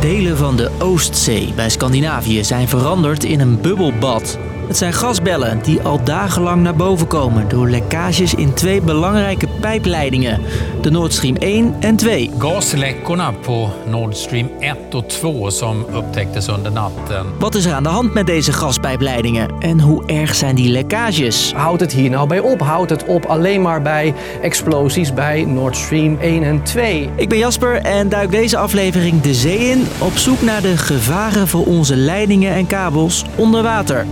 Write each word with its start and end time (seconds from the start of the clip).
Delen 0.00 0.36
van 0.36 0.56
de 0.56 0.70
Oostzee 0.78 1.52
bij 1.54 1.70
Scandinavië 1.70 2.44
zijn 2.44 2.68
veranderd 2.68 3.24
in 3.24 3.40
een 3.40 3.60
bubbelbad. 3.60 4.38
Het 4.68 4.76
zijn 4.76 4.92
gasbellen 4.92 5.62
die 5.62 5.80
al 5.80 6.04
dagenlang 6.04 6.62
naar 6.62 6.74
boven 6.74 7.06
komen 7.06 7.48
door 7.48 7.68
lekkages 7.68 8.34
in 8.34 8.54
twee 8.54 8.80
belangrijke 8.80 9.48
pijpleidingen, 9.60 10.40
de 10.80 10.90
Nord 10.90 11.12
Stream 11.12 11.36
1 11.36 11.74
en 11.80 11.96
2. 11.96 12.30
Gasläckorna 12.38 13.32
på 13.32 13.68
Nord 13.86 14.16
Stream 14.16 14.50
1 14.58 14.76
och 14.92 15.04
2 15.06 15.50
som 15.50 15.86
upptäcktes 15.94 16.48
under 16.48 16.72
natten. 16.72 17.26
Wat 17.38 17.54
is 17.54 17.64
er 17.64 17.72
aan 17.72 17.82
de 17.82 17.88
hand 17.88 18.14
met 18.14 18.26
deze 18.26 18.52
gaspijpleidingen 18.52 19.50
en 19.58 19.80
hoe 19.80 20.06
erg 20.06 20.34
zijn 20.34 20.54
die 20.54 20.70
lekkages? 20.70 21.52
Houdt 21.52 21.80
het 21.80 21.92
hier 21.92 22.10
nou 22.10 22.28
bij 22.28 22.40
op? 22.40 22.60
Houdt 22.60 22.90
het 22.90 23.04
op 23.04 23.24
alleen 23.24 23.62
maar 23.62 23.82
bij 23.82 24.14
explosies 24.42 25.14
bij 25.14 25.44
Nord 25.44 25.76
Stream 25.76 26.18
1 26.20 26.42
en 26.42 26.62
2? 26.62 27.10
Ik 27.14 27.28
ben 27.28 27.38
Jasper 27.38 27.80
en 27.80 28.08
duik 28.08 28.30
deze 28.30 28.56
aflevering 28.56 29.20
de 29.20 29.34
zee 29.34 29.58
in 29.58 29.86
op 29.98 30.16
zoek 30.16 30.42
naar 30.42 30.62
de 30.62 30.76
gevaren 30.76 31.48
voor 31.48 31.66
onze 31.66 31.96
leidingen 31.96 32.54
en 32.54 32.66
kabels 32.66 33.24
onder 33.36 33.62
water. 33.62 34.06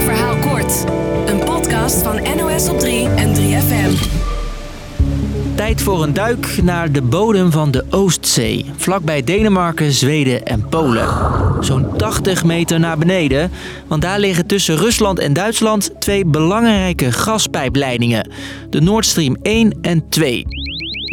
Verhaal 0.00 0.36
kort. 0.36 0.84
Een 1.26 1.38
podcast 1.38 2.02
van 2.02 2.20
NOS 2.36 2.68
op 2.68 2.78
3 2.78 3.08
en 3.08 3.34
3FM. 3.34 4.22
Tijd 5.54 5.82
voor 5.82 6.02
een 6.02 6.12
duik 6.12 6.62
naar 6.62 6.92
de 6.92 7.02
bodem 7.02 7.50
van 7.50 7.70
de 7.70 7.84
Oostzee, 7.90 8.70
vlakbij 8.76 9.24
Denemarken, 9.24 9.92
Zweden 9.92 10.42
en 10.42 10.68
Polen. 10.68 11.08
Zo'n 11.60 11.96
80 11.96 12.44
meter 12.44 12.80
naar 12.80 12.98
beneden, 12.98 13.50
want 13.86 14.02
daar 14.02 14.18
liggen 14.18 14.46
tussen 14.46 14.76
Rusland 14.76 15.18
en 15.18 15.32
Duitsland 15.32 15.90
twee 15.98 16.24
belangrijke 16.24 17.12
gaspijpleidingen, 17.12 18.30
de 18.70 18.80
Nord 18.80 19.06
Stream 19.06 19.36
1 19.42 19.78
en 19.82 20.08
2. 20.08 20.46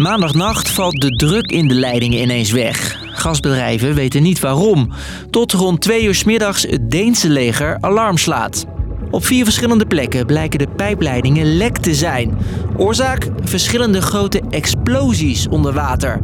Maandagnacht 0.01 0.69
valt 0.69 1.01
de 1.01 1.09
druk 1.09 1.51
in 1.51 1.67
de 1.67 1.73
leidingen 1.73 2.21
ineens 2.21 2.51
weg. 2.51 2.99
Gasbedrijven 3.11 3.93
weten 3.93 4.23
niet 4.23 4.39
waarom. 4.39 4.91
Tot 5.29 5.51
rond 5.51 5.81
2 5.81 6.03
uur 6.03 6.21
middags 6.25 6.63
het 6.63 6.91
Deense 6.91 7.29
leger 7.29 7.77
alarm 7.79 8.17
slaat. 8.17 8.65
Op 9.11 9.25
vier 9.25 9.43
verschillende 9.43 9.85
plekken 9.85 10.25
blijken 10.25 10.59
de 10.59 10.67
pijpleidingen 10.75 11.57
lek 11.57 11.77
te 11.77 11.93
zijn. 11.95 12.37
Oorzaak? 12.77 13.27
Verschillende 13.43 14.01
grote 14.01 14.41
explosies 14.49 15.47
onder 15.47 15.73
water. 15.73 16.19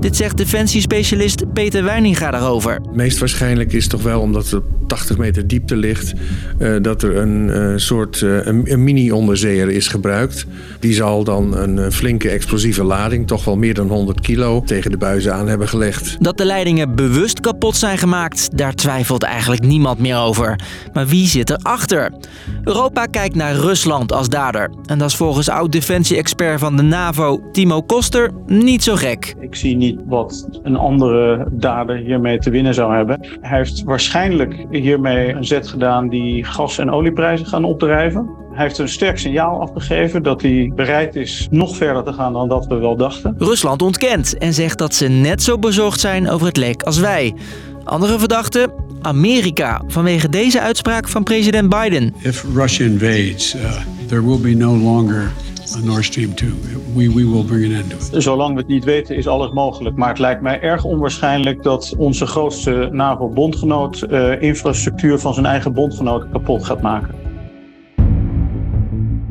Dit 0.00 0.16
zegt 0.16 0.36
defensiespecialist 0.36 1.52
Peter 1.52 1.84
Weininga 1.84 2.30
daarover. 2.30 2.80
meest 2.92 3.18
waarschijnlijk 3.18 3.72
is 3.72 3.88
toch 3.88 4.02
wel 4.02 4.20
omdat 4.20 4.52
op 4.52 4.64
80 4.86 5.18
meter 5.18 5.46
diepte 5.46 5.76
ligt, 5.76 6.12
eh, 6.58 6.74
dat 6.82 7.02
er 7.02 7.16
een 7.16 7.50
eh, 7.50 7.72
soort 7.76 8.22
eh, 8.22 8.46
een, 8.46 8.72
een 8.72 8.84
mini-onderzeeër 8.84 9.70
is 9.70 9.88
gebruikt. 9.88 10.46
Die 10.80 10.94
zal 10.94 11.24
dan 11.24 11.56
een 11.56 11.92
flinke 11.92 12.28
explosieve 12.28 12.84
lading, 12.84 13.26
toch 13.26 13.44
wel 13.44 13.56
meer 13.56 13.74
dan 13.74 13.88
100 13.88 14.20
kilo, 14.20 14.62
tegen 14.62 14.90
de 14.90 14.96
buizen 14.96 15.34
aan 15.34 15.48
hebben 15.48 15.68
gelegd. 15.68 16.16
Dat 16.20 16.38
de 16.38 16.44
leidingen 16.44 16.94
bewust 16.94 17.40
kapot 17.40 17.76
zijn 17.76 17.98
gemaakt, 17.98 18.58
daar 18.58 18.74
twijfelt 18.74 19.22
eigenlijk 19.22 19.62
niemand 19.62 19.98
meer 19.98 20.16
over. 20.16 20.60
Maar 20.92 21.06
wie 21.06 21.26
zit 21.26 21.50
erachter? 21.50 22.12
Europa 22.64 23.06
kijkt 23.06 23.34
naar 23.34 23.54
Rusland 23.54 24.12
als 24.12 24.28
dader. 24.28 24.70
En 24.86 24.98
dat 24.98 25.08
is 25.08 25.16
volgens 25.16 25.48
oud-defensie-expert 25.48 26.60
van 26.60 26.76
de 26.76 26.82
NAVO, 26.82 27.40
Timo 27.52 27.82
Koster, 27.82 28.30
niet 28.46 28.82
zo 28.82 28.94
gek. 28.94 29.34
Ik 29.40 29.54
zie 29.54 29.76
niet 29.76 30.00
wat 30.06 30.48
een 30.62 30.76
andere 30.76 31.46
dader 31.50 31.96
hiermee 31.96 32.38
te 32.38 32.50
winnen 32.50 32.74
zou 32.74 32.94
hebben. 32.94 33.18
Hij 33.40 33.58
heeft 33.58 33.82
waarschijnlijk 33.82 34.66
hiermee 34.76 35.32
een 35.32 35.44
zet 35.44 35.68
gedaan 35.68 36.08
die 36.08 36.44
gas- 36.44 36.78
en 36.78 36.90
olieprijzen 36.90 37.46
gaan 37.46 37.64
opdrijven. 37.64 38.30
Hij 38.52 38.64
heeft 38.64 38.78
een 38.78 38.88
sterk 38.88 39.18
signaal 39.18 39.60
afgegeven 39.60 40.22
dat 40.22 40.42
hij 40.42 40.72
bereid 40.74 41.16
is 41.16 41.48
nog 41.50 41.76
verder 41.76 42.04
te 42.04 42.12
gaan 42.12 42.32
dan 42.32 42.48
dat 42.48 42.66
we 42.66 42.74
wel 42.74 42.96
dachten. 42.96 43.34
Rusland 43.38 43.82
ontkent 43.82 44.38
en 44.38 44.54
zegt 44.54 44.78
dat 44.78 44.94
ze 44.94 45.08
net 45.08 45.42
zo 45.42 45.58
bezorgd 45.58 46.00
zijn 46.00 46.30
over 46.30 46.46
het 46.46 46.56
lek 46.56 46.82
als 46.82 46.98
wij. 46.98 47.34
Andere 47.84 48.18
verdachte? 48.18 48.68
Amerika, 49.02 49.82
vanwege 49.86 50.28
deze 50.28 50.60
uitspraak 50.60 51.08
van 51.08 51.22
president 51.22 51.68
Biden. 51.68 52.14
If 52.18 52.44
Russia 52.54 52.84
invades, 52.84 53.54
uh, 53.54 53.62
there 54.06 54.26
will 54.26 54.40
be 54.40 54.54
no 54.54 54.76
longer 54.76 55.32
Nord 55.74 56.04
Stream 56.04 56.34
2. 56.34 56.50
We, 56.94 57.12
we 57.14 57.30
will 57.30 57.44
bring 57.44 57.76
an. 57.76 58.20
Zolang 58.20 58.54
we 58.54 58.60
het 58.60 58.68
niet 58.68 58.84
weten 58.84 59.16
is 59.16 59.26
alles 59.26 59.50
mogelijk. 59.50 59.96
Maar 59.96 60.08
het 60.08 60.18
lijkt 60.18 60.40
mij 60.40 60.60
erg 60.60 60.84
onwaarschijnlijk 60.84 61.62
dat 61.62 61.94
onze 61.98 62.26
grootste 62.26 62.88
NAVO-bondgenoot 62.92 64.02
eh, 64.02 64.42
infrastructuur 64.42 65.18
van 65.18 65.34
zijn 65.34 65.46
eigen 65.46 65.72
bondgenoten 65.72 66.30
kapot 66.30 66.64
gaat 66.64 66.82
maken. 66.82 67.25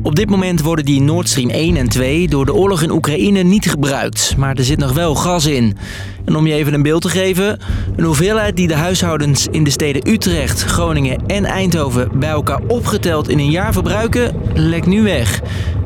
Op 0.06 0.14
dit 0.14 0.30
moment 0.30 0.62
worden 0.62 0.84
die 0.84 1.00
Nord 1.00 1.28
Stream 1.28 1.50
1 1.50 1.76
en 1.76 1.88
2 1.88 2.28
door 2.28 2.46
de 2.46 2.54
oorlog 2.54 2.82
in 2.82 2.90
Oekraïne 2.90 3.42
niet 3.42 3.70
gebruikt, 3.70 4.34
maar 4.36 4.56
er 4.56 4.64
zit 4.64 4.78
nog 4.78 4.92
wel 4.92 5.14
gas 5.14 5.46
in. 5.46 5.76
En 6.24 6.36
om 6.36 6.46
je 6.46 6.54
even 6.54 6.74
een 6.74 6.82
beeld 6.82 7.02
te 7.02 7.08
geven, 7.08 7.58
een 7.96 8.04
hoeveelheid 8.04 8.56
die 8.56 8.68
de 8.68 8.74
huishoudens 8.74 9.46
in 9.50 9.64
de 9.64 9.70
steden 9.70 10.10
Utrecht, 10.10 10.62
Groningen 10.62 11.26
en 11.26 11.44
Eindhoven 11.44 12.18
bij 12.18 12.28
elkaar 12.28 12.60
opgeteld 12.66 13.28
in 13.28 13.38
een 13.38 13.50
jaar 13.50 13.72
verbruiken, 13.72 14.36
lekt 14.54 14.86
nu 14.86 15.02
weg. 15.02 15.40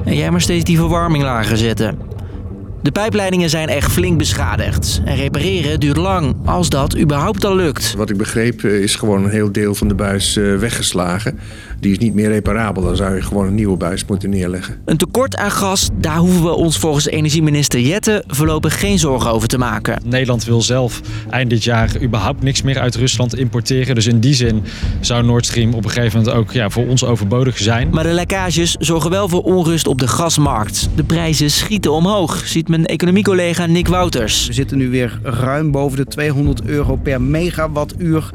En 0.05 0.17
jij 0.17 0.31
maar 0.31 0.41
steeds 0.41 0.65
die 0.65 0.77
verwarming 0.77 1.23
lager 1.23 1.57
zetten. 1.57 2.10
De 2.83 2.93
pijpleidingen 2.93 3.51
zijn 3.51 3.69
echt 3.69 3.93
flink 3.93 4.19
beschadigd. 4.19 5.01
En 5.05 5.17
repareren 5.17 5.81
duurt 5.81 5.97
lang, 5.97 6.35
als 6.45 6.69
dat 6.69 6.99
überhaupt 6.99 7.45
al 7.45 7.57
lukt. 7.57 7.95
Wat 7.97 8.11
ik 8.11 8.17
begreep 8.17 8.65
eh, 8.65 8.83
is 8.83 8.97
gewoon 8.97 9.25
een 9.25 9.31
heel 9.31 9.53
deel 9.53 9.75
van 9.75 9.89
de 9.89 9.95
buis 9.95 10.37
eh, 10.37 10.57
weggeslagen. 10.57 11.39
Die 11.81 11.93
is 11.93 11.99
niet 11.99 12.15
meer 12.15 12.29
reparabel. 12.29 12.83
Dan 12.83 12.97
zou 12.97 13.15
je 13.15 13.23
gewoon 13.23 13.47
een 13.47 13.55
nieuwe 13.55 13.77
buis 13.77 14.05
moeten 14.05 14.31
neerleggen. 14.31 14.77
Een 14.85 14.97
tekort 14.97 15.37
aan 15.37 15.51
gas, 15.51 15.89
daar 15.95 16.17
hoeven 16.17 16.43
we 16.43 16.51
ons 16.51 16.79
volgens 16.79 17.07
energieminister 17.07 17.81
Jette 17.81 18.25
voorlopig 18.27 18.81
geen 18.81 18.99
zorgen 18.99 19.31
over 19.31 19.49
te 19.49 19.59
maken. 19.59 20.03
Nederland 20.05 20.45
wil 20.45 20.63
zelf 20.63 21.01
eind 21.31 21.51
dit 21.51 21.65
jaar 21.65 22.03
überhaupt 22.03 22.43
niks 22.43 22.63
meer 22.63 22.79
uit 22.79 22.95
Rusland 22.95 23.39
importeren. 23.39 23.95
Dus 23.95 24.07
in 24.07 24.21
die 24.21 24.35
zin 24.35 24.63
zou 25.01 25.25
Nord 25.25 25.47
Stream 25.47 25.75
op 25.75 25.85
een 25.85 25.91
gegeven 25.91 26.19
moment 26.19 26.37
ook 26.37 26.53
ja, 26.53 26.71
voor 26.71 26.87
ons 26.87 27.05
overbodig 27.05 27.59
zijn. 27.59 27.89
Maar 27.91 28.05
de 28.05 28.13
lekkages 28.13 28.77
zorgen 28.79 29.11
wel 29.11 29.29
voor 29.29 29.43
onrust 29.43 29.87
op 29.87 29.99
de 29.99 30.09
gasmarkt. 30.09 30.89
De 30.95 31.05
prijzen 31.05 31.51
schieten 31.51 31.93
omhoog, 31.93 32.43
ziet 32.47 32.69
mijn 32.71 32.87
economiecollega 32.87 33.67
Nick 33.67 33.89
Wouters. 33.89 34.47
We 34.47 34.53
zitten 34.53 34.79
nu 34.79 34.91
weer 34.91 35.19
ruim 35.23 35.71
boven 35.71 35.97
de 35.97 36.05
200 36.05 36.65
euro 36.65 36.97
per 36.97 37.23
megawattuur. 37.23 38.31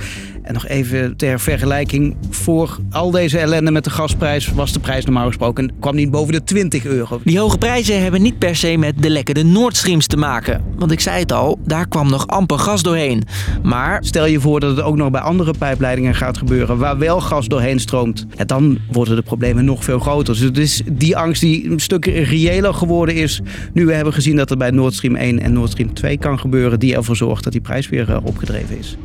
En 0.46 0.54
nog 0.54 0.68
even 0.68 1.18
ter 1.18 1.40
vergelijking, 1.40 2.16
voor 2.30 2.78
al 2.92 3.12
deze 3.12 3.40
ellende 3.40 3.72
met 3.72 3.84
de 3.84 3.90
gasprijs 3.90 4.52
was 4.52 4.74
de 4.74 4.80
prijs 4.80 5.06
normaal 5.06 5.28
gesproken 5.28 5.72
kwam 5.80 5.96
niet 5.96 6.12
boven 6.12 6.34
de 6.34 6.44
20 6.44 6.86
euro. 6.86 7.20
Die 7.24 7.40
hoge 7.40 7.58
prijzen 7.58 8.02
hebben 8.02 8.22
niet 8.22 8.40
per 8.40 8.56
se 8.56 8.78
met 8.78 9.02
de 9.02 9.10
lekkere 9.10 9.44
Nord 9.44 9.78
Streams 9.78 10.08
te 10.08 10.18
maken. 10.18 10.64
Want 10.76 10.92
ik 10.92 11.00
zei 11.00 11.20
het 11.20 11.32
al, 11.32 11.60
daar 11.66 11.88
kwam 11.88 12.10
nog 12.10 12.28
amper 12.28 12.60
gas 12.60 12.84
doorheen. 12.84 13.24
Maar 13.64 14.04
Stel 14.16 14.26
je 14.26 14.40
voor 14.40 14.60
dat 14.60 14.76
het 14.76 14.86
ook 14.86 14.96
nog 14.96 15.12
bij 15.12 15.22
andere 15.22 15.54
pijpleidingen 15.58 16.16
gaat 16.16 16.38
gebeuren 16.38 16.78
waar 16.78 16.98
wel 16.98 17.22
gas 17.22 17.48
doorheen 17.48 17.80
stroomt. 17.80 18.26
Ja, 18.38 18.46
dan 18.46 18.78
worden 18.92 19.16
de 19.16 19.22
problemen 19.22 19.66
nog 19.66 19.84
veel 19.84 20.00
groter. 20.00 20.34
Dus 20.34 20.44
het 20.44 20.58
is 20.58 20.82
die 20.92 21.18
angst 21.18 21.42
die 21.42 21.70
een 21.70 21.80
stuk 21.80 22.06
reëler 22.06 22.74
geworden 22.74 23.16
is 23.16 23.42
nu 23.74 23.86
we 23.86 23.94
hebben 23.94 24.14
gezien 24.14 24.36
dat 24.36 24.50
het 24.50 24.58
bij 24.58 24.72
Nord 24.72 24.94
Stream 24.94 25.16
1 25.16 25.40
en 25.40 25.54
Nord 25.54 25.72
Stream 25.72 25.94
2 25.94 26.18
kan 26.18 26.40
gebeuren 26.40 26.80
die 26.80 26.96
ervoor 26.96 27.16
zorgt 27.16 27.44
dat 27.44 27.54
die 27.54 27.62
prijs 27.62 27.90
weer 27.90 28.12
eh, 28.12 28.18
opgedreven 28.24 28.78
is. 28.78 28.98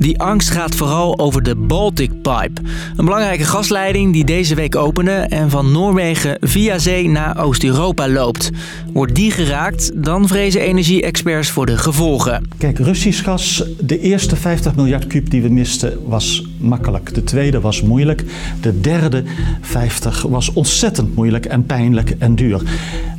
Die 0.00 0.18
angst 0.20 0.50
gaat 0.50 0.74
vooral 0.74 1.18
over 1.18 1.42
de 1.42 1.56
Baltic 1.56 2.10
Pipe. 2.10 2.60
Een 2.96 3.04
belangrijke 3.04 3.44
gasleiding 3.44 4.12
die 4.12 4.24
deze 4.24 4.54
week 4.54 4.76
opende 4.76 5.12
en 5.12 5.50
van 5.50 5.72
Noorwegen 5.72 6.36
via 6.40 6.78
zee 6.78 7.08
naar 7.08 7.44
Oost-Europa 7.44 8.08
loopt. 8.08 8.50
Wordt 8.92 9.14
die 9.14 9.30
geraakt, 9.30 10.04
dan 10.04 10.28
vrezen 10.28 10.60
energie-experts 10.60 11.50
voor 11.50 11.66
de 11.66 11.76
gevolgen. 11.76 12.48
Kijk, 12.58 12.78
Russisch 12.78 13.24
gas, 13.24 13.64
de 13.80 14.00
eerste 14.00 14.36
50 14.36 14.74
miljard 14.74 15.06
kuub 15.06 15.30
die 15.30 15.42
we 15.42 15.48
misten 15.48 15.98
was 16.06 16.46
makkelijk. 16.58 17.14
De 17.14 17.24
tweede 17.24 17.60
was 17.60 17.82
moeilijk. 17.82 18.24
De 18.60 18.80
derde 18.80 19.24
50 19.60 20.22
was 20.22 20.52
ontzettend 20.52 21.14
moeilijk 21.14 21.46
en 21.46 21.66
pijnlijk 21.66 22.14
en 22.18 22.34
duur. 22.34 22.62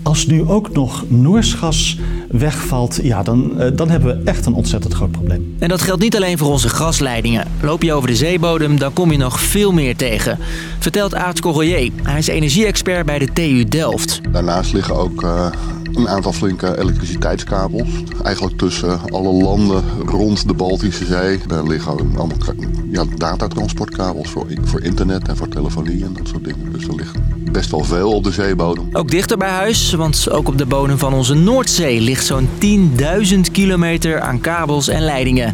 Als 0.03 0.25
nu 0.25 0.43
ook 0.43 0.73
nog 0.73 1.05
Noors 1.07 1.53
gas 1.53 1.99
wegvalt, 2.29 2.99
ja, 3.03 3.23
dan, 3.23 3.59
eh, 3.59 3.71
dan 3.75 3.89
hebben 3.89 4.17
we 4.17 4.29
echt 4.29 4.45
een 4.45 4.53
ontzettend 4.53 4.93
groot 4.93 5.11
probleem. 5.11 5.55
En 5.59 5.69
dat 5.69 5.81
geldt 5.81 6.01
niet 6.01 6.15
alleen 6.15 6.37
voor 6.37 6.51
onze 6.51 6.69
gasleidingen. 6.73 7.47
Loop 7.61 7.83
je 7.83 7.93
over 7.93 8.07
de 8.07 8.15
zeebodem, 8.15 8.79
dan 8.79 8.93
kom 8.93 9.11
je 9.11 9.17
nog 9.17 9.39
veel 9.39 9.71
meer 9.71 9.95
tegen. 9.95 10.39
Vertelt 10.79 11.15
Aart 11.15 11.39
Corroyer. 11.39 11.91
Hij 12.03 12.17
is 12.17 12.27
energie-expert 12.27 13.05
bij 13.05 13.19
de 13.19 13.33
TU 13.33 13.63
Delft. 13.63 14.21
Daarnaast 14.31 14.73
liggen 14.73 14.95
ook 14.95 15.23
eh, 15.23 15.47
een 15.93 16.09
aantal 16.09 16.33
flinke 16.33 16.79
elektriciteitskabels. 16.79 17.89
Eigenlijk 18.23 18.57
tussen 18.57 18.99
alle 19.11 19.31
landen 19.31 19.83
rond 20.05 20.47
de 20.47 20.53
Baltische 20.53 21.05
Zee. 21.05 21.39
Daar 21.47 21.63
liggen 21.63 21.91
allemaal 21.91 22.27
ja, 22.91 23.05
datatransportkabels 23.17 24.29
voor, 24.29 24.45
voor 24.61 24.81
internet 24.81 25.27
en 25.27 25.37
voor 25.37 25.47
telefonie 25.47 26.03
en 26.03 26.13
dat 26.13 26.27
soort 26.27 26.43
dingen. 26.43 26.71
Dus 26.71 26.87
er 26.87 26.95
ligt 26.95 27.15
best 27.51 27.71
wel 27.71 27.83
veel 27.83 28.11
op 28.11 28.23
de 28.23 28.31
zeebodem. 28.31 28.89
Ook 28.91 29.09
dichter 29.09 29.37
bij 29.37 29.49
huis, 29.49 29.93
want 29.93 30.29
ook 30.29 30.47
op 30.47 30.57
de 30.57 30.65
bodem 30.65 30.97
van 30.97 31.13
onze 31.13 31.33
Noordzee 31.33 32.01
ligt 32.01 32.25
zo'n 32.25 32.49
10.000 33.33 33.39
kilometer 33.51 34.19
aan 34.19 34.41
kabels 34.41 34.87
en 34.87 35.01
leidingen. 35.01 35.53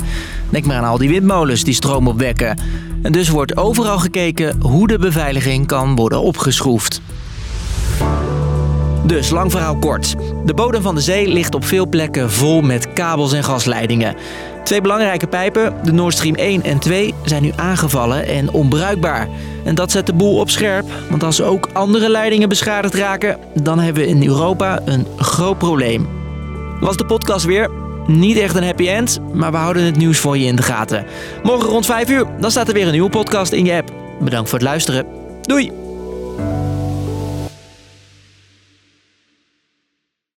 Denk 0.49 0.65
maar 0.65 0.77
aan 0.77 0.83
al 0.83 0.97
die 0.97 1.09
windmolens 1.09 1.63
die 1.63 1.73
stroom 1.73 2.07
opwekken. 2.07 2.59
En 3.01 3.11
dus 3.11 3.29
wordt 3.29 3.57
overal 3.57 3.99
gekeken 3.99 4.61
hoe 4.61 4.87
de 4.87 4.99
beveiliging 4.99 5.67
kan 5.67 5.95
worden 5.95 6.21
opgeschroefd. 6.21 7.01
Dus, 9.07 9.29
lang 9.29 9.51
verhaal 9.51 9.77
kort. 9.77 10.15
De 10.45 10.53
bodem 10.53 10.81
van 10.81 10.95
de 10.95 11.01
zee 11.01 11.27
ligt 11.27 11.55
op 11.55 11.65
veel 11.65 11.87
plekken 11.87 12.31
vol 12.31 12.61
met 12.61 12.93
kabels 12.93 13.33
en 13.33 13.43
gasleidingen. 13.43 14.15
Twee 14.63 14.81
belangrijke 14.81 15.27
pijpen, 15.27 15.73
de 15.83 15.91
Nord 15.91 16.13
Stream 16.13 16.35
1 16.35 16.63
en 16.63 16.79
2, 16.79 17.13
zijn 17.25 17.43
nu 17.43 17.51
aangevallen 17.55 18.25
en 18.25 18.51
onbruikbaar. 18.51 19.27
En 19.63 19.75
dat 19.75 19.91
zet 19.91 20.05
de 20.05 20.13
boel 20.13 20.39
op 20.39 20.49
scherp, 20.49 20.85
want 21.09 21.23
als 21.23 21.41
ook 21.41 21.69
andere 21.73 22.09
leidingen 22.09 22.49
beschadigd 22.49 22.93
raken, 22.93 23.37
dan 23.61 23.79
hebben 23.79 24.03
we 24.03 24.09
in 24.09 24.27
Europa 24.27 24.79
een 24.85 25.07
groot 25.17 25.57
probleem. 25.57 26.07
Was 26.79 26.97
de 26.97 27.05
podcast 27.05 27.45
weer? 27.45 27.86
Niet 28.07 28.37
echt 28.37 28.55
een 28.55 28.63
happy 28.63 28.87
end, 28.87 29.19
maar 29.33 29.51
we 29.51 29.57
houden 29.57 29.83
het 29.83 29.97
nieuws 29.97 30.19
voor 30.19 30.37
je 30.37 30.45
in 30.45 30.55
de 30.55 30.61
gaten. 30.61 31.05
Morgen 31.43 31.69
rond 31.69 31.85
5 31.85 32.09
uur, 32.09 32.25
dan 32.39 32.51
staat 32.51 32.67
er 32.67 32.73
weer 32.73 32.85
een 32.85 32.91
nieuwe 32.91 33.09
podcast 33.09 33.51
in 33.51 33.65
je 33.65 33.73
app. 33.73 33.91
Bedankt 34.19 34.49
voor 34.49 34.59
het 34.59 34.67
luisteren. 34.67 35.05
Doei! 35.41 35.86